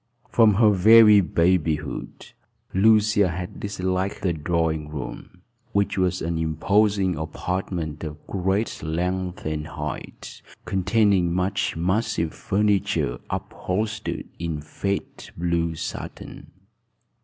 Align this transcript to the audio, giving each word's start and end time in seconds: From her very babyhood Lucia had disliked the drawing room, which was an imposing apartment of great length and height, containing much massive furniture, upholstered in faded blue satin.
From 0.31 0.55
her 0.55 0.71
very 0.71 1.21
babyhood 1.21 2.31
Lucia 2.73 3.29
had 3.29 3.59
disliked 3.59 4.23
the 4.23 4.33
drawing 4.33 4.89
room, 4.89 5.43
which 5.73 5.95
was 5.95 6.23
an 6.23 6.39
imposing 6.39 7.15
apartment 7.15 8.03
of 8.03 8.17
great 8.25 8.81
length 8.81 9.45
and 9.45 9.67
height, 9.67 10.41
containing 10.65 11.31
much 11.35 11.77
massive 11.77 12.33
furniture, 12.33 13.19
upholstered 13.29 14.25
in 14.39 14.59
faded 14.59 15.29
blue 15.37 15.75
satin. 15.75 16.47